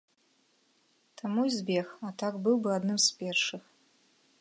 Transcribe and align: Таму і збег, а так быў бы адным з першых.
Таму 1.21 1.45
і 1.51 1.53
збег, 1.59 1.93
а 2.09 2.13
так 2.25 2.33
быў 2.49 2.55
бы 2.65 2.69
адным 2.81 2.99
з 3.07 3.15
першых. 3.21 3.63